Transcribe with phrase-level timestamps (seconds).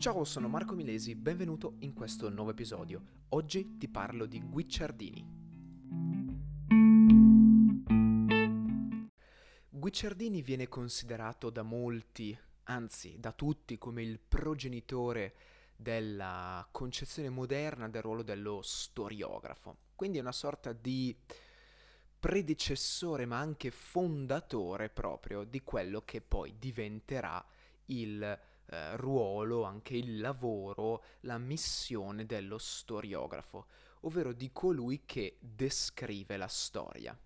[0.00, 3.02] Ciao, sono Marco Milesi, benvenuto in questo nuovo episodio.
[3.28, 5.26] Oggi ti parlo di Guicciardini.
[9.68, 15.34] Guicciardini viene considerato da molti, anzi da tutti, come il progenitore
[15.76, 19.76] della concezione moderna del ruolo dello storiografo.
[19.94, 21.14] Quindi è una sorta di
[22.18, 27.44] predecessore ma anche fondatore proprio di quello che poi diventerà
[27.84, 28.38] il
[28.70, 33.66] eh, ruolo, anche il lavoro, la missione dello storiografo,
[34.02, 37.18] ovvero di colui che descrive la storia.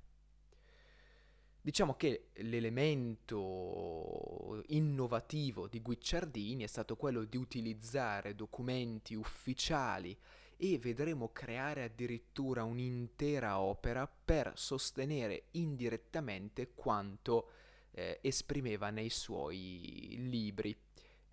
[1.60, 10.18] Diciamo che l'elemento innovativo di Guicciardini è stato quello di utilizzare documenti ufficiali
[10.56, 17.50] e vedremo creare addirittura un'intera opera per sostenere indirettamente quanto
[17.92, 20.76] eh, esprimeva nei suoi libri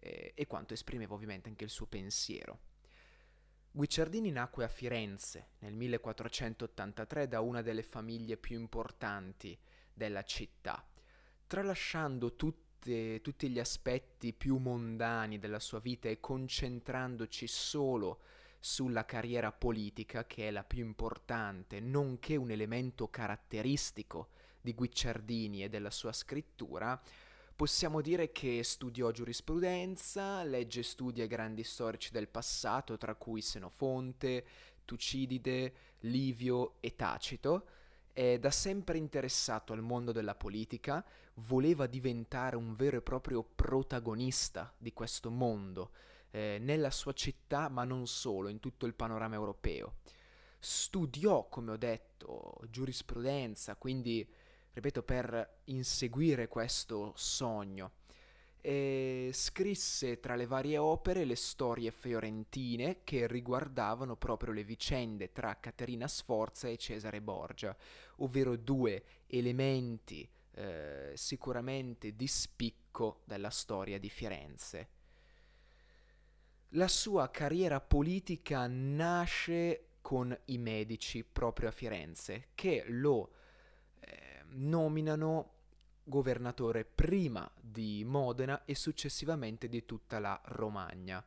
[0.02, 2.60] eh, e quanto esprimeva ovviamente anche il suo pensiero.
[3.72, 9.58] Guicciardini nacque a Firenze nel 1483 da una delle famiglie più importanti
[9.94, 10.86] della città,
[11.48, 18.20] tralasciando tutte, tutti gli aspetti più mondani della sua vita e concentrandoci solo
[18.60, 25.70] sulla carriera politica, che è la più importante, nonché un elemento caratteristico di Guicciardini e
[25.70, 27.02] della sua scrittura,
[27.56, 34.46] possiamo dire che studiò giurisprudenza, legge e studia grandi storici del passato, tra cui Senofonte,
[34.86, 37.66] Tucidide, Livio e Tacito,
[38.14, 44.74] è da sempre interessato al mondo della politica, voleva diventare un vero e proprio protagonista
[44.78, 45.92] di questo mondo,
[46.32, 49.96] eh, nella sua città, ma non solo, in tutto il panorama europeo.
[50.60, 54.28] Studiò, come ho detto, giurisprudenza, quindi,
[54.74, 57.94] ripeto, per inseguire questo sogno.
[58.64, 65.60] E scrisse tra le varie opere le storie fiorentine che riguardavano proprio le vicende tra
[65.60, 67.76] Caterina Sforza e Cesare Borgia,
[68.18, 74.90] ovvero due elementi eh, sicuramente di spicco della storia di Firenze.
[76.76, 83.32] La sua carriera politica nasce con i medici proprio a Firenze, che lo
[84.00, 85.60] eh, nominano
[86.04, 91.24] governatore prima di Modena e successivamente di tutta la Romagna.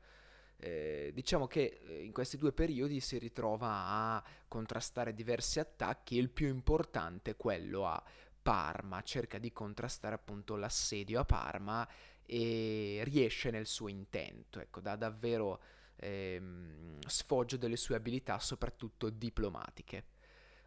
[0.57, 6.31] Eh, diciamo che eh, in questi due periodi si ritrova a contrastare diversi attacchi, il
[6.31, 8.03] più importante quello a
[8.41, 11.89] Parma, cerca di contrastare appunto l'assedio a Parma
[12.27, 15.61] e riesce nel suo intento, ecco, dà davvero
[15.97, 20.05] ehm, sfoggio delle sue abilità, soprattutto diplomatiche.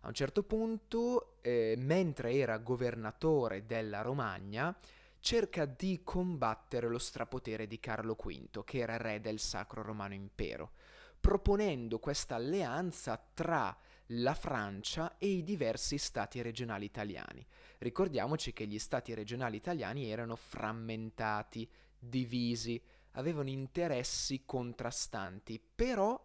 [0.07, 4.73] A un certo punto, eh, mentre era governatore della Romagna,
[5.19, 10.71] cerca di combattere lo strapotere di Carlo V, che era re del Sacro Romano Impero,
[11.19, 13.77] proponendo questa alleanza tra
[14.11, 17.45] la Francia e i diversi stati regionali italiani.
[17.79, 21.69] Ricordiamoci che gli stati regionali italiani erano frammentati,
[21.99, 22.81] divisi,
[23.11, 26.17] avevano interessi contrastanti, però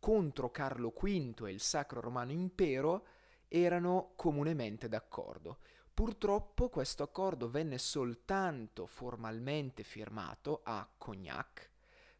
[0.00, 3.06] contro Carlo V e il Sacro Romano Impero
[3.48, 5.58] erano comunemente d'accordo.
[5.92, 11.70] Purtroppo questo accordo venne soltanto formalmente firmato a Cognac,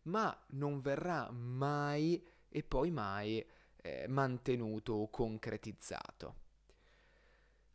[0.03, 3.47] ma non verrà mai e poi mai
[3.77, 6.47] eh, mantenuto o concretizzato.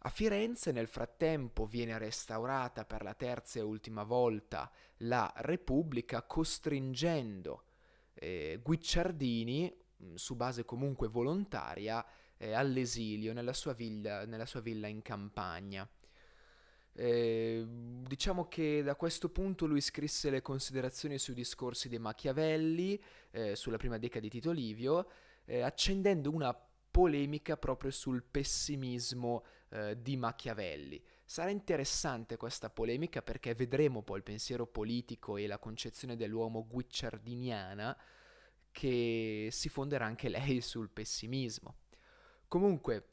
[0.05, 7.63] A Firenze nel frattempo viene restaurata per la terza e ultima volta la Repubblica costringendo
[8.13, 12.05] eh, Guicciardini, mm, su base comunque volontaria,
[12.43, 15.87] eh, all'esilio nella sua, villa, nella sua villa in campagna.
[16.95, 23.01] Eh, diciamo che da questo punto lui scrisse le considerazioni sui discorsi di Machiavelli,
[23.31, 25.09] eh, sulla prima decada di Tito Livio,
[25.45, 26.53] eh, accendendo una
[26.91, 31.01] polemica proprio sul pessimismo eh, di Machiavelli.
[31.25, 37.97] Sarà interessante questa polemica perché vedremo poi il pensiero politico e la concezione dell'uomo guicciardiniana
[38.71, 41.77] che si fonderà anche lei sul pessimismo.
[42.53, 43.07] Comunque,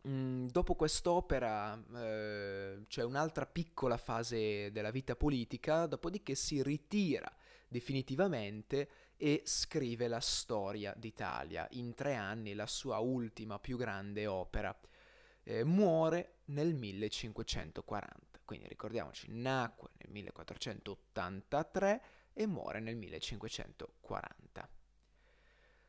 [0.00, 7.30] mh, mm, dopo quest'opera eh, c'è un'altra piccola fase della vita politica, dopodiché si ritira
[7.68, 8.88] definitivamente
[9.18, 11.68] e scrive la storia d'Italia.
[11.72, 14.74] In tre anni la sua ultima più grande opera.
[15.42, 22.02] Eh, muore nel 1540, quindi ricordiamoci, nacque nel 1483
[22.32, 24.68] e muore nel 1540.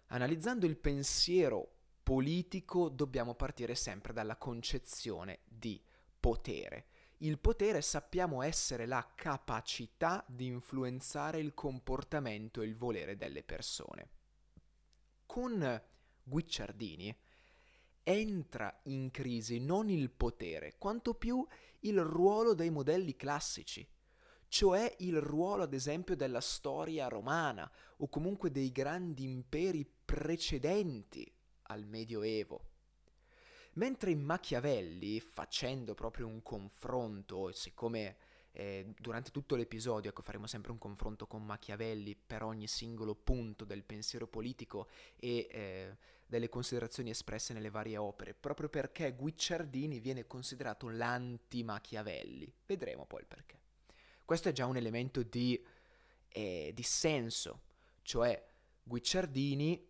[0.08, 1.75] Analizzando il pensiero
[2.06, 5.82] politico dobbiamo partire sempre dalla concezione di
[6.20, 6.86] potere.
[7.18, 14.10] Il potere sappiamo essere la capacità di influenzare il comportamento e il volere delle persone.
[15.26, 15.82] Con
[16.22, 17.18] Guicciardini
[18.04, 21.44] entra in crisi non il potere, quanto più
[21.80, 23.84] il ruolo dei modelli classici,
[24.48, 27.68] cioè il ruolo ad esempio della storia romana
[27.98, 31.35] o comunque dei grandi imperi precedenti
[31.68, 32.74] al Medioevo.
[33.74, 38.16] Mentre Machiavelli, facendo proprio un confronto, siccome
[38.52, 43.66] eh, durante tutto l'episodio ecco, faremo sempre un confronto con Machiavelli per ogni singolo punto
[43.66, 50.26] del pensiero politico e eh, delle considerazioni espresse nelle varie opere, proprio perché Guicciardini viene
[50.26, 52.52] considerato l'anti-Machiavelli.
[52.66, 53.60] Vedremo poi il perché.
[54.24, 55.64] Questo è già un elemento di,
[56.30, 57.62] eh, di senso,
[58.04, 58.42] cioè
[58.84, 59.86] Guicciardini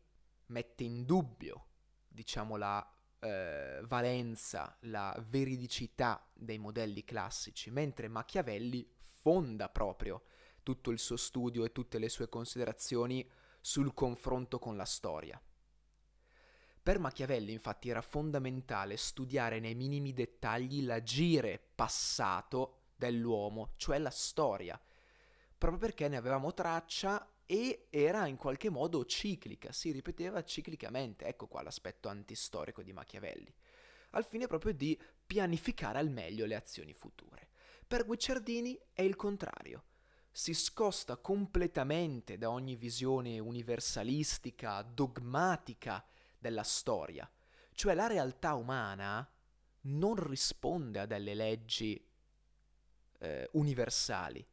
[0.48, 1.68] mette in dubbio,
[2.08, 2.88] diciamo, la
[3.20, 10.24] eh, valenza, la veridicità dei modelli classici, mentre Machiavelli fonda proprio
[10.62, 13.28] tutto il suo studio e tutte le sue considerazioni
[13.60, 15.42] sul confronto con la storia.
[16.82, 24.80] Per Machiavelli infatti era fondamentale studiare nei minimi dettagli l'agire passato dell'uomo, cioè la storia,
[25.58, 31.48] proprio perché ne avevamo traccia e era in qualche modo ciclica, si ripeteva ciclicamente, ecco
[31.48, 33.54] qua l'aspetto antistorico di Machiavelli,
[34.12, 37.50] al fine proprio di pianificare al meglio le azioni future.
[37.88, 39.86] Per Guicciardini è il contrario,
[40.32, 46.04] si scosta completamente da ogni visione universalistica, dogmatica
[46.38, 47.30] della storia,
[47.74, 49.30] cioè la realtà umana
[49.82, 52.04] non risponde a delle leggi
[53.20, 54.46] eh, universali,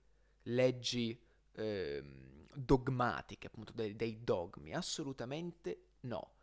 [0.43, 1.19] leggi
[1.55, 2.03] eh,
[2.55, 6.35] dogmatiche, appunto dei, dei dogmi, assolutamente no.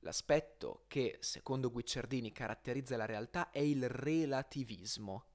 [0.00, 5.26] L'aspetto che, secondo Guicciardini, caratterizza la realtà è il relativismo.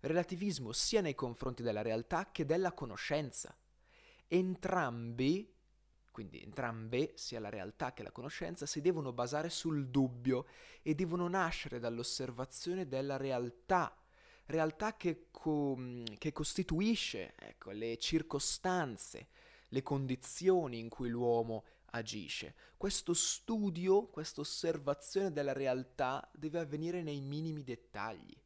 [0.00, 3.54] Relativismo sia nei confronti della realtà che della conoscenza.
[4.26, 5.54] Entrambi,
[6.10, 10.46] quindi entrambe, sia la realtà che la conoscenza, si devono basare sul dubbio
[10.80, 13.94] e devono nascere dall'osservazione della realtà
[14.48, 15.78] realtà che, co-
[16.18, 19.28] che costituisce ecco, le circostanze,
[19.68, 22.54] le condizioni in cui l'uomo agisce.
[22.76, 28.36] Questo studio, questa osservazione della realtà deve avvenire nei minimi dettagli.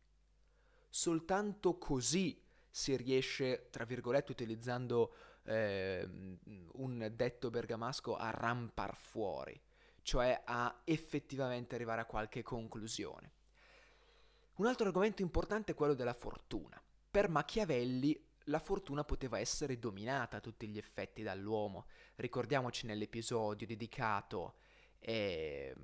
[0.89, 5.15] Soltanto così si riesce, tra virgolette, utilizzando
[5.45, 6.09] eh,
[6.73, 9.59] un detto bergamasco, a rampar fuori,
[10.03, 13.33] cioè a effettivamente arrivare a qualche conclusione.
[14.63, 16.81] Un altro argomento importante è quello della fortuna.
[17.11, 21.87] Per Machiavelli la fortuna poteva essere dominata a tutti gli effetti dall'uomo.
[22.15, 24.55] Ricordiamoci nell'episodio dedicato
[25.01, 25.75] eh,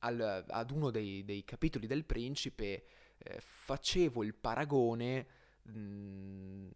[0.00, 2.84] al, ad uno dei, dei, capitoli del principe,
[3.16, 5.26] eh, facevo il paragone
[5.70, 6.68] mm,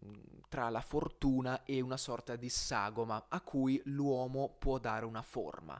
[0.49, 5.79] tra la fortuna e una sorta di sagoma a cui l'uomo può dare una forma.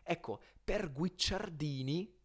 [0.00, 2.17] Ecco, per Guicciardini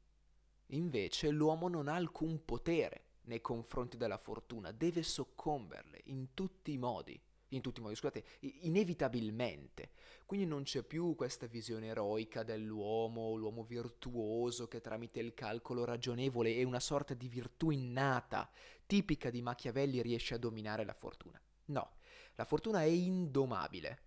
[0.73, 6.77] Invece l'uomo non ha alcun potere nei confronti della fortuna, deve soccomberle in tutti i
[6.77, 8.23] modi, in tutti i modi, scusate,
[8.61, 9.91] inevitabilmente.
[10.25, 16.55] Quindi non c'è più questa visione eroica dell'uomo, l'uomo virtuoso che tramite il calcolo ragionevole
[16.55, 18.49] e una sorta di virtù innata,
[18.85, 21.39] tipica di Machiavelli, riesce a dominare la fortuna.
[21.65, 21.92] No,
[22.35, 24.01] la fortuna è indomabile.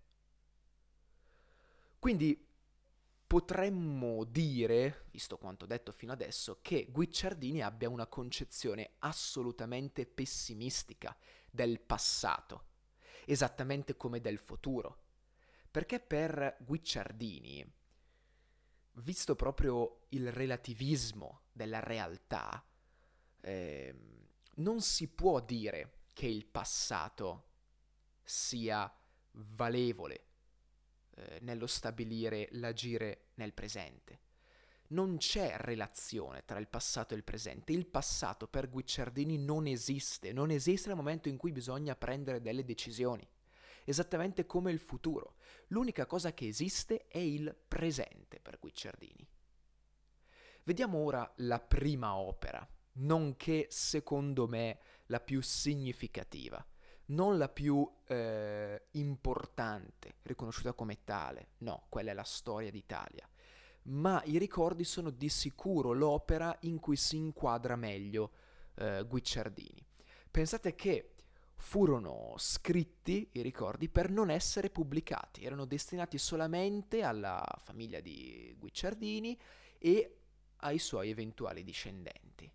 [1.99, 2.46] Quindi
[3.27, 11.17] potremmo dire, visto quanto detto fino adesso, che Guicciardini abbia una concezione assolutamente pessimistica
[11.51, 12.67] del passato,
[13.25, 15.03] esattamente come del futuro.
[15.71, 17.75] Perché per Guicciardini,
[18.93, 22.65] visto proprio il relativismo della realtà,
[23.41, 23.95] eh,
[24.57, 27.49] non si può dire che il passato
[28.23, 28.91] sia
[29.33, 30.25] valevole
[31.17, 34.21] eh, nello stabilire l'agire nel presente.
[34.89, 37.73] Non c'è relazione tra il passato e il presente.
[37.73, 42.65] Il passato per Guicciardini non esiste, non esiste nel momento in cui bisogna prendere delle
[42.65, 43.27] decisioni.
[43.85, 45.37] Esattamente come il futuro.
[45.69, 49.27] L'unica cosa che esiste è il presente per Guicciardini.
[50.65, 56.65] Vediamo ora la prima opera, nonché secondo me la più significativa
[57.07, 63.29] non la più eh, importante, riconosciuta come tale, no, quella è la storia d'Italia,
[63.83, 68.33] ma i ricordi sono di sicuro l'opera in cui si inquadra meglio
[68.77, 69.85] eh, Guicciardini.
[70.31, 71.13] Pensate che
[71.57, 79.39] furono scritti i ricordi per non essere pubblicati, erano destinati solamente alla famiglia di Guicciardini
[79.79, 80.19] e
[80.59, 82.51] ai suoi eventuali discendenti.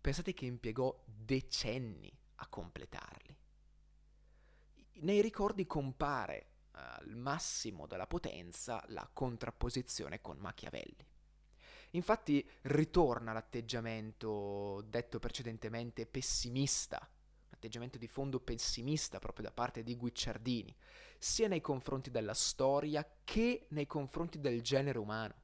[0.00, 3.35] pensate che impiegò decenni a completarli.
[4.98, 11.06] Nei ricordi compare al massimo della potenza la contrapposizione con Machiavelli.
[11.90, 17.06] Infatti ritorna l'atteggiamento detto precedentemente pessimista,
[17.50, 20.74] atteggiamento di fondo pessimista proprio da parte di Guicciardini,
[21.18, 25.34] sia nei confronti della storia che nei confronti del genere umano.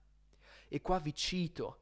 [0.69, 1.82] E qua vi cito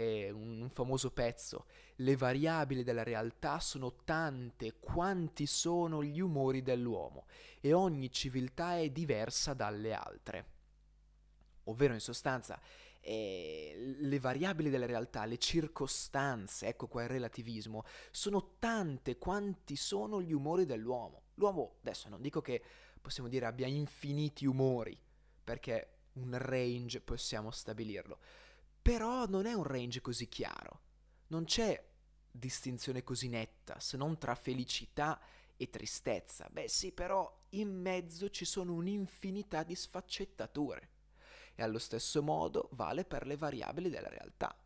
[0.00, 1.66] eh, un, famoso pezzo,
[1.96, 7.26] le variabili della realtà sono tante quanti sono gli umori dell'uomo
[7.60, 10.46] e ogni civiltà è diversa dalle altre.
[11.64, 12.58] Ovvero in sostanza
[13.00, 20.22] eh, le variabili della realtà, le circostanze, ecco qua il relativismo, sono tante quanti sono
[20.22, 21.24] gli umori dell'uomo.
[21.34, 22.62] L'uomo, adesso non dico che
[23.00, 24.98] possiamo dire abbia infiniti umori,
[25.44, 28.18] perché un range possiamo stabilirlo,
[28.80, 30.80] però non è un range così chiaro,
[31.28, 31.88] non c'è
[32.30, 35.20] distinzione così netta, se non tra felicità
[35.56, 36.48] e tristezza.
[36.50, 40.88] Beh sì, però in mezzo ci sono un'infinità di sfaccettature
[41.54, 44.56] e allo stesso modo vale per le variabili della realtà.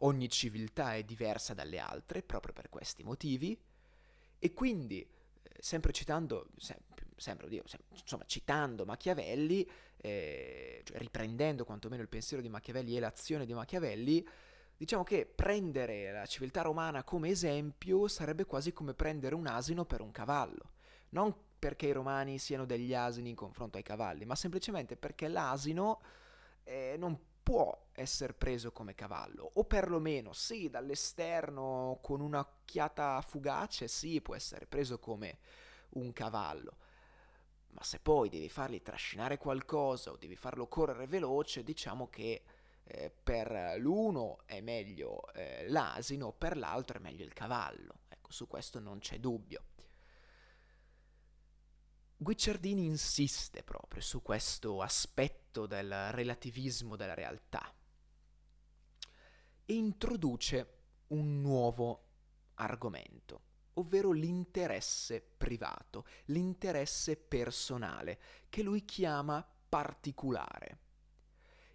[0.00, 3.58] Ogni civiltà è diversa dalle altre proprio per questi motivi
[4.38, 5.08] e quindi, eh,
[5.60, 12.42] sempre citando, sempre, sempre, oddio, sempre, insomma, citando Machiavelli, eh, cioè riprendendo quantomeno il pensiero
[12.42, 14.26] di Machiavelli e l'azione di Machiavelli,
[14.76, 20.00] diciamo che prendere la civiltà romana come esempio sarebbe quasi come prendere un asino per
[20.00, 20.72] un cavallo.
[21.10, 26.00] Non perché i romani siano degli asini in confronto ai cavalli, ma semplicemente perché l'asino
[26.64, 34.20] eh, non può essere preso come cavallo, o perlomeno sì, dall'esterno con un'occhiata fugace sì,
[34.20, 35.38] può essere preso come
[35.90, 36.76] un cavallo.
[37.76, 42.42] Ma se poi devi fargli trascinare qualcosa o devi farlo correre veloce, diciamo che
[42.84, 48.00] eh, per l'uno è meglio eh, l'asino, per l'altro è meglio il cavallo.
[48.08, 49.64] Ecco, su questo non c'è dubbio.
[52.16, 57.70] Guicciardini insiste proprio su questo aspetto del relativismo della realtà
[59.66, 60.78] e introduce
[61.08, 62.04] un nuovo
[62.54, 63.42] argomento,
[63.76, 68.18] ovvero l'interesse privato, l'interesse personale,
[68.48, 70.80] che lui chiama particolare.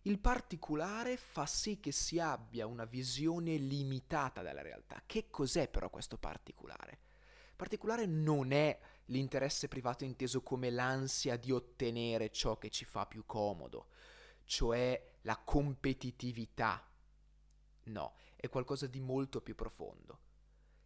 [0.03, 5.03] Il particolare fa sì che si abbia una visione limitata della realtà.
[5.05, 6.99] Che cos'è però questo particolare?
[7.55, 13.25] Particolare non è l'interesse privato inteso come l'ansia di ottenere ciò che ci fa più
[13.27, 13.89] comodo,
[14.45, 16.83] cioè la competitività.
[17.83, 20.29] No, è qualcosa di molto più profondo.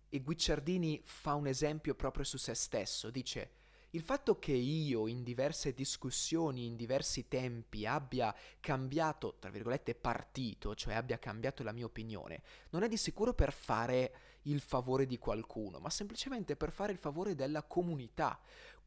[0.10, 3.64] E Guicciardini fa un esempio proprio su se stesso, dice
[3.96, 10.76] il fatto che io in diverse discussioni, in diversi tempi abbia cambiato, tra virgolette, partito,
[10.76, 15.18] cioè abbia cambiato la mia opinione, non è di sicuro per fare il favore di
[15.18, 18.38] qualcuno, ma semplicemente per fare il favore della comunità.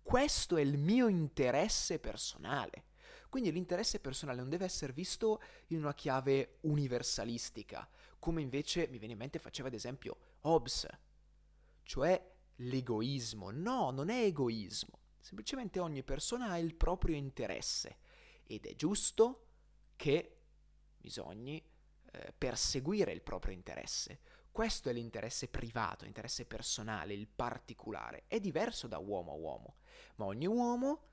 [0.02, 2.84] Questo è il mio interesse personale.
[3.30, 9.14] Quindi l'interesse personale non deve essere visto in una chiave universalistica, come invece mi viene
[9.14, 10.86] in mente faceva ad esempio Hobbes,
[11.88, 12.22] cioè
[12.56, 13.50] l'egoismo.
[13.50, 14.98] No, non è egoismo.
[15.18, 17.96] Semplicemente ogni persona ha il proprio interesse
[18.44, 19.46] ed è giusto
[19.96, 20.36] che
[20.98, 21.56] bisogni
[22.12, 24.20] eh, perseguire il proprio interesse.
[24.52, 28.24] Questo è l'interesse privato, l'interesse personale, il particolare.
[28.26, 29.76] È diverso da uomo a uomo,
[30.16, 31.06] ma ogni uomo,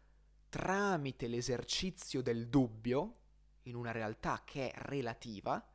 [0.50, 3.20] tramite l'esercizio del dubbio,
[3.63, 5.65] in una realtà che è relativa,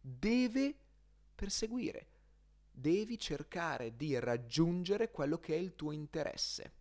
[0.00, 0.76] deve
[1.36, 2.09] perseguire,
[2.80, 6.72] devi cercare di raggiungere quello che è il tuo interesse.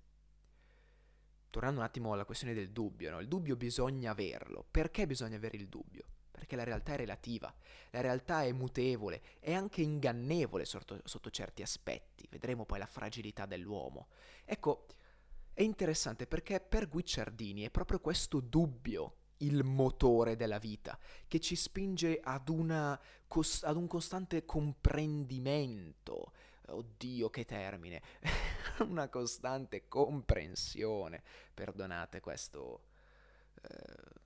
[1.49, 3.19] Tornando un attimo alla questione del dubbio, no?
[3.19, 4.65] il dubbio bisogna averlo.
[4.69, 6.05] Perché bisogna avere il dubbio?
[6.31, 7.53] Perché la realtà è relativa,
[7.89, 12.25] la realtà è mutevole, è anche ingannevole sotto, sotto certi aspetti.
[12.29, 14.07] Vedremo poi la fragilità dell'uomo.
[14.45, 14.85] Ecco,
[15.53, 21.55] è interessante perché per Guicciardini è proprio questo dubbio il motore della vita, che ci
[21.55, 22.99] spinge ad, una,
[23.61, 26.33] ad un costante comprendimento.
[26.67, 28.01] Oddio, che termine!
[28.87, 31.23] una costante comprensione.
[31.53, 32.83] Perdonate questo...
[33.61, 34.17] Eh,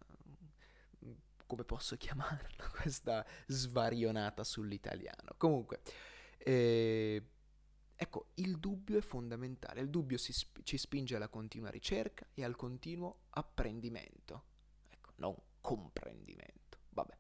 [1.46, 2.70] come posso chiamarlo?
[2.82, 5.36] Questa svarionata sull'italiano.
[5.38, 5.82] Comunque,
[6.39, 7.24] eh,
[7.96, 9.82] ecco, il dubbio è fondamentale.
[9.82, 14.51] Il dubbio sp- ci spinge alla continua ricerca e al continuo apprendimento
[15.24, 16.80] non comprendimento.
[16.89, 17.18] Vabbè.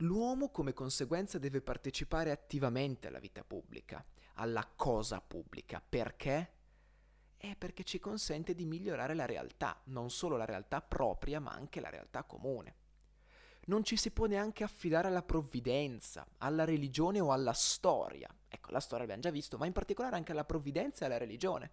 [0.00, 5.82] L'uomo come conseguenza deve partecipare attivamente alla vita pubblica, alla cosa pubblica.
[5.86, 6.52] Perché?
[7.36, 11.80] È perché ci consente di migliorare la realtà, non solo la realtà propria, ma anche
[11.80, 12.74] la realtà comune.
[13.66, 18.28] non ci si può neanche affidare alla provvidenza, alla religione o alla storia.
[18.48, 21.70] Ecco, la storia l'abbiamo già visto, ma in particolare anche alla provvidenza e alla religione.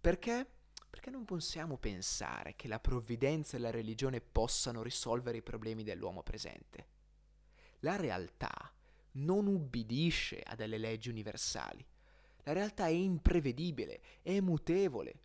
[0.00, 0.46] Perché?
[0.94, 6.22] Perché non possiamo pensare che la provvidenza e la religione possano risolvere i problemi dell'uomo
[6.22, 6.86] presente.
[7.80, 8.72] La realtà
[9.14, 11.84] non ubbidisce a delle leggi universali.
[12.44, 15.20] La realtà è imprevedibile, è mutevole.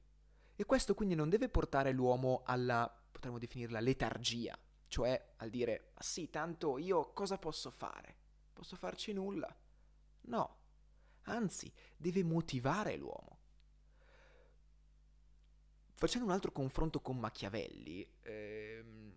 [0.55, 4.57] E questo quindi non deve portare l'uomo alla, potremmo definirla, letargia,
[4.87, 8.15] cioè al dire, ma sì, tanto io cosa posso fare?
[8.53, 9.55] Posso farci nulla?
[10.21, 10.57] No,
[11.25, 13.38] anzi, deve motivare l'uomo.
[15.99, 19.13] Facendo un altro confronto con Machiavelli, ehm,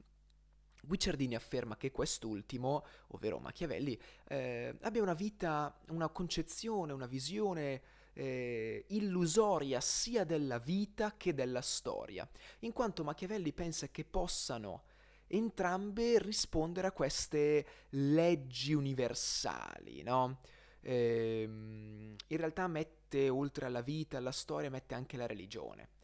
[0.82, 3.96] Guicciardini afferma che quest'ultimo, ovvero Machiavelli,
[4.26, 7.82] eh, abbia una vita, una concezione, una visione
[8.14, 12.28] eh, illusoria sia della vita che della storia,
[12.62, 14.82] in quanto Machiavelli pensa che possano
[15.28, 20.40] entrambe rispondere a queste leggi universali, no?
[20.80, 26.00] Eh, in realtà mette oltre alla vita, alla storia, mette anche la religione.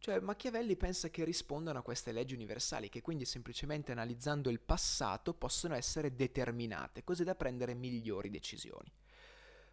[0.00, 5.34] Cioè Machiavelli pensa che rispondano a queste leggi universali, che quindi semplicemente analizzando il passato
[5.34, 8.90] possono essere determinate, così da prendere migliori decisioni.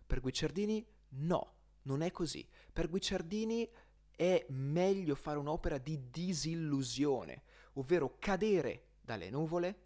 [0.06, 1.54] Per Guicciardini no,
[1.84, 2.46] non è così.
[2.74, 3.72] Per Guicciardini
[4.18, 7.44] è meglio fare un'opera di disillusione,
[7.76, 9.86] ovvero cadere dalle nuvole,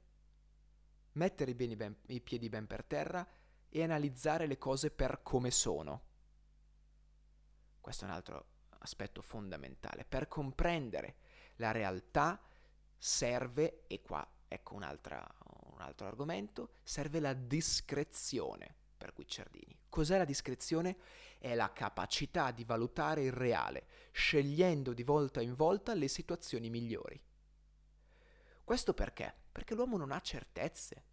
[1.11, 3.27] mettere i, ben, i piedi ben per terra
[3.69, 6.01] e analizzare le cose per come sono.
[7.79, 8.50] Questo è un altro
[8.81, 10.05] aspetto fondamentale.
[10.05, 11.15] Per comprendere
[11.55, 12.41] la realtà
[12.97, 19.79] serve, e qua ecco un altro argomento, serve la discrezione per Guicciardini.
[19.89, 20.97] Cos'è la discrezione?
[21.37, 27.19] È la capacità di valutare il reale, scegliendo di volta in volta le situazioni migliori.
[28.63, 29.33] Questo perché?
[29.51, 31.03] Perché l'uomo non ha certezze.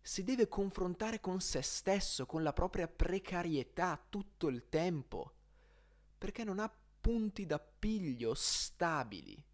[0.00, 5.34] Si deve confrontare con se stesso, con la propria precarietà tutto il tempo
[6.24, 9.44] perché non ha punti d'appiglio stabili.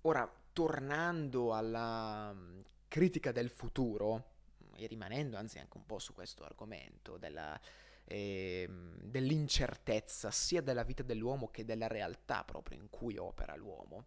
[0.00, 4.30] Ora, tornando alla mm, critica del futuro,
[4.74, 7.56] e rimanendo anzi anche un po' su questo argomento della,
[8.02, 8.68] eh,
[9.00, 14.06] dell'incertezza sia della vita dell'uomo che della realtà proprio in cui opera l'uomo,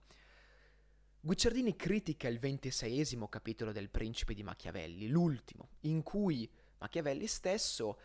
[1.21, 6.47] Guicciardini critica il ventiseiesimo capitolo del Principe di Machiavelli, l'ultimo, in cui
[6.77, 7.97] Machiavelli stesso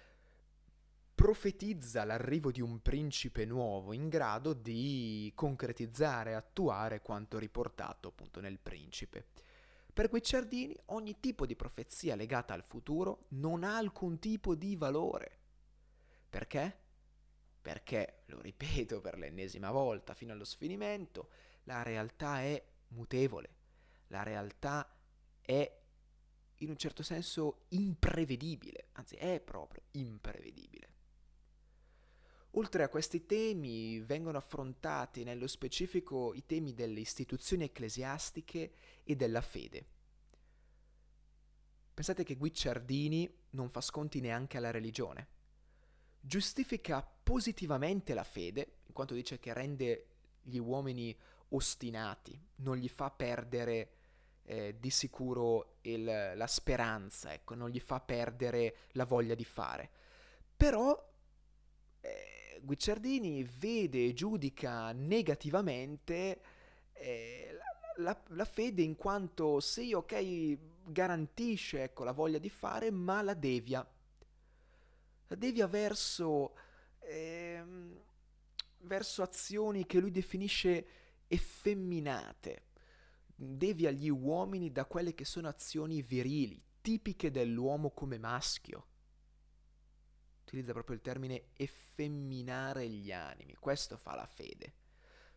[1.20, 8.40] profetizza l'arrivo di un principe nuovo in grado di concretizzare e attuare quanto riportato appunto
[8.40, 9.26] nel principe.
[9.92, 15.40] Per Guicciardini ogni tipo di profezia legata al futuro non ha alcun tipo di valore.
[16.30, 16.78] Perché?
[17.60, 21.28] Perché, lo ripeto per l'ennesima volta fino allo sfinimento,
[21.64, 23.56] la realtà è mutevole,
[24.06, 24.90] la realtà
[25.42, 25.80] è
[26.54, 30.99] in un certo senso imprevedibile, anzi è proprio imprevedibile.
[32.54, 38.72] Oltre a questi temi vengono affrontati nello specifico i temi delle istituzioni ecclesiastiche
[39.04, 39.86] e della fede.
[41.94, 45.28] Pensate che Guicciardini non fa sconti neanche alla religione.
[46.18, 50.06] Giustifica positivamente la fede, in quanto dice che rende
[50.42, 51.16] gli uomini
[51.50, 53.92] ostinati, non gli fa perdere
[54.42, 59.90] eh, di sicuro il, la speranza, ecco, non gli fa perdere la voglia di fare.
[60.56, 61.09] Però
[62.62, 66.40] Guicciardini vede e giudica negativamente
[66.92, 67.58] eh,
[67.96, 73.34] la, la, fede in quanto sì, ok, garantisce ecco, la voglia di fare, ma la
[73.34, 73.86] devia.
[75.26, 76.54] La devia verso,
[77.00, 77.64] eh,
[78.78, 80.86] verso azioni che lui definisce
[81.28, 82.64] effemminate.
[83.34, 88.89] Devia gli uomini da quelle che sono azioni virili, tipiche dell'uomo come maschio
[90.50, 94.74] utilizza proprio il termine effemminare gli animi, questo fa la fede.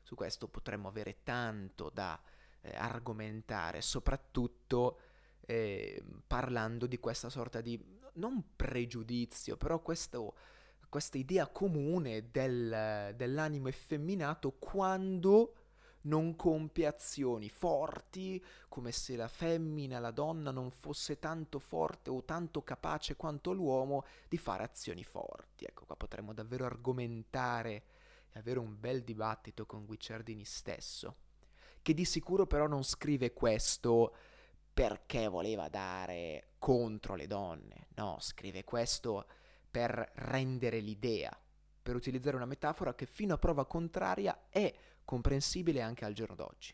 [0.01, 2.19] Su questo potremmo avere tanto da
[2.61, 4.99] eh, argomentare, soprattutto
[5.41, 7.79] eh, parlando di questa sorta di,
[8.13, 10.35] non pregiudizio, però questo,
[10.89, 15.62] questa idea comune del, dell'animo effeminato quando
[16.03, 22.23] non compie azioni forti, come se la femmina, la donna non fosse tanto forte o
[22.23, 25.65] tanto capace quanto l'uomo di fare azioni forti.
[25.65, 27.83] Ecco, qua potremmo davvero argomentare
[28.31, 31.15] e avere un bel dibattito con Guicciardini stesso,
[31.81, 34.15] che di sicuro però non scrive questo
[34.73, 39.27] perché voleva dare contro le donne, no, scrive questo
[39.69, 41.37] per rendere l'idea,
[41.81, 44.73] per utilizzare una metafora che fino a prova contraria è
[45.05, 46.73] comprensibile anche al giorno d'oggi.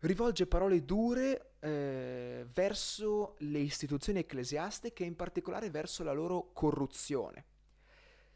[0.00, 7.44] Rivolge parole dure eh, verso le istituzioni ecclesiastiche e in particolare verso la loro corruzione.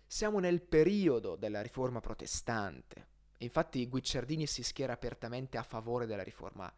[0.07, 3.07] Siamo nel periodo della riforma protestante.
[3.39, 6.73] Infatti Guicciardini si schiera apertamente a favore della riforma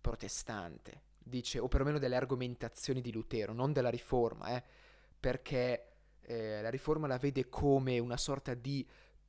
[0.00, 4.62] protestante, dice, o perlomeno delle argomentazioni di Lutero, non della riforma, eh,
[5.18, 5.88] perché
[6.20, 8.86] eh, la riforma la vede come una sorta di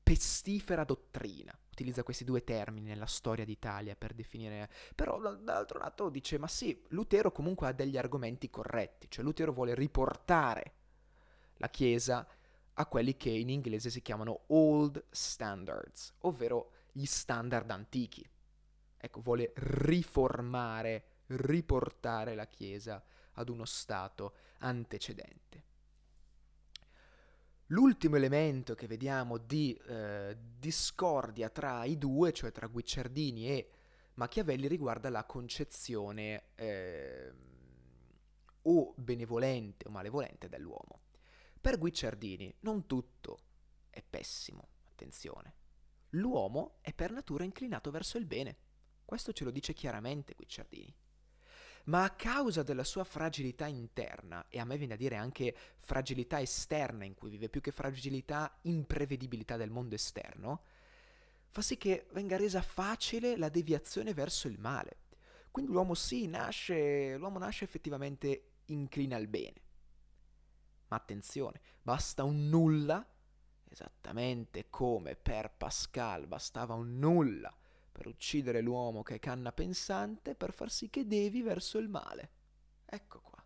[0.08, 1.54] pestifera dottrina.
[1.70, 4.70] Utilizza questi due termini nella storia d'Italia per definire.
[4.96, 9.76] Però dall'altro lato dice: Ma sì, Lutero comunque ha degli argomenti corretti, cioè Lutero vuole
[9.76, 10.74] riportare
[11.58, 12.26] la Chiesa
[12.80, 18.26] a quelli che in inglese si chiamano old standards, ovvero gli standard antichi.
[18.96, 25.66] Ecco, vuole riformare, riportare la Chiesa ad uno stato antecedente.
[27.72, 33.70] L'ultimo elemento che vediamo di eh, discordia tra i due, cioè tra Guicciardini e
[34.14, 37.34] Machiavelli, riguarda la concezione eh,
[38.62, 41.02] o benevolente o malevolente dell'uomo.
[41.60, 43.40] Per Guicciardini non tutto
[43.90, 45.56] è pessimo, attenzione.
[46.12, 48.58] L'uomo è per natura inclinato verso il bene.
[49.04, 50.96] Questo ce lo dice chiaramente Guicciardini
[51.88, 56.40] ma a causa della sua fragilità interna, e a me viene a dire anche fragilità
[56.42, 60.64] esterna in cui vive più che fragilità, imprevedibilità del mondo esterno,
[61.50, 65.06] fa sì che venga resa facile la deviazione verso il male.
[65.50, 69.62] Quindi l'uomo sì, nasce, l'uomo nasce effettivamente inclina al bene.
[70.90, 73.06] Ma attenzione, basta un nulla,
[73.70, 77.56] esattamente come per Pascal bastava un nulla
[77.98, 82.30] per uccidere l'uomo che è canna pensante, per far sì che devi verso il male.
[82.86, 83.44] Ecco qua.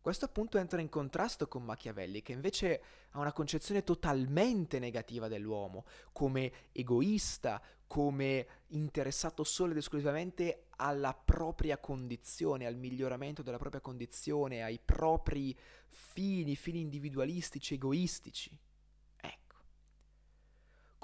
[0.00, 5.86] Questo appunto entra in contrasto con Machiavelli, che invece ha una concezione totalmente negativa dell'uomo,
[6.12, 14.62] come egoista, come interessato solo ed esclusivamente alla propria condizione, al miglioramento della propria condizione,
[14.62, 18.56] ai propri fini, fini individualistici, egoistici.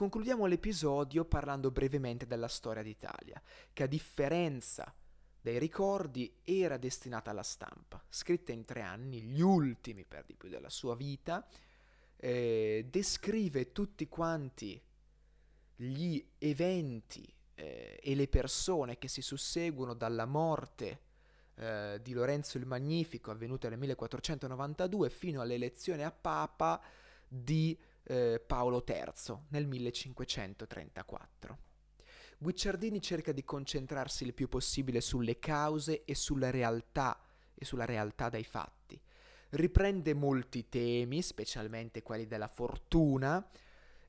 [0.01, 3.39] Concludiamo l'episodio parlando brevemente della storia d'Italia,
[3.71, 4.95] che a differenza
[5.39, 10.49] dei ricordi era destinata alla stampa, scritta in tre anni, gli ultimi per di più
[10.49, 11.47] della sua vita,
[12.17, 14.83] eh, descrive tutti quanti
[15.77, 21.01] gli eventi eh, e le persone che si susseguono dalla morte
[21.57, 26.81] eh, di Lorenzo il Magnifico avvenuta nel 1492 fino all'elezione a Papa
[27.29, 31.59] di eh, Paolo III nel 1534.
[32.39, 37.23] Guicciardini cerca di concentrarsi il più possibile sulle cause e sulla realtà
[37.55, 38.99] e sulla realtà dei fatti.
[39.51, 43.47] Riprende molti temi, specialmente quelli della fortuna,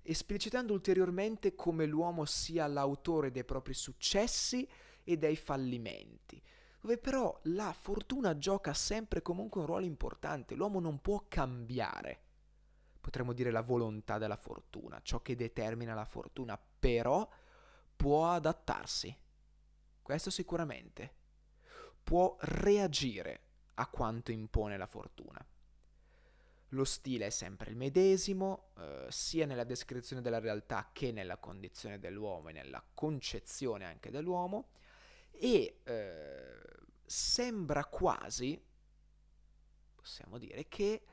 [0.02, 4.68] esplicitando ulteriormente come l'uomo sia l'autore dei propri successi
[5.04, 6.42] e dei fallimenti,
[6.80, 12.30] dove però la fortuna gioca sempre comunque un ruolo importante, l'uomo non può cambiare
[13.02, 17.28] potremmo dire la volontà della fortuna, ciò che determina la fortuna, però
[17.96, 19.16] può adattarsi.
[20.02, 21.16] Questo sicuramente.
[22.04, 23.42] Può reagire
[23.76, 25.46] a quanto impone la fortuna.
[26.70, 32.00] Lo stile è sempre il medesimo, eh, sia nella descrizione della realtà che nella condizione
[32.00, 34.70] dell'uomo e nella concezione anche dell'uomo,
[35.32, 36.60] e eh,
[37.06, 38.64] sembra quasi,
[39.96, 41.04] possiamo dire, che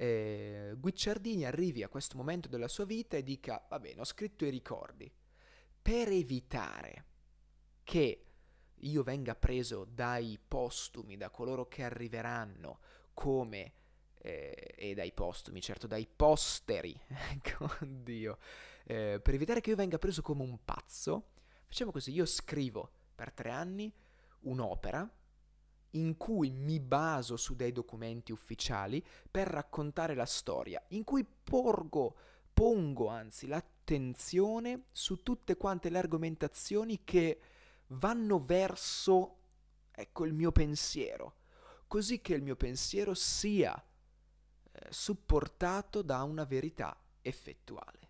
[0.00, 4.46] eh, Guicciardini arrivi a questo momento della sua vita e dica, va bene, ho scritto
[4.46, 5.12] i ricordi,
[5.82, 7.04] per evitare
[7.84, 8.24] che
[8.74, 12.78] io venga preso dai postumi, da coloro che arriveranno
[13.12, 13.74] come
[14.22, 16.98] eh, e dai postumi, certo dai posteri,
[17.32, 18.38] ecco, Dio,
[18.84, 21.32] eh, per evitare che io venga preso come un pazzo,
[21.66, 23.92] facciamo così, io scrivo per tre anni
[24.44, 25.06] un'opera
[25.92, 32.16] in cui mi baso su dei documenti ufficiali per raccontare la storia, in cui porgo,
[32.52, 37.40] pongo anzi l'attenzione su tutte quante le argomentazioni che
[37.88, 39.38] vanno verso,
[39.90, 41.36] ecco, il mio pensiero,
[41.86, 43.74] così che il mio pensiero sia
[44.72, 48.08] eh, supportato da una verità effettuale.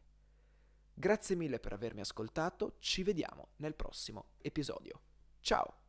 [0.93, 5.01] Grazie mille per avermi ascoltato, ci vediamo nel prossimo episodio.
[5.41, 5.80] Ciao!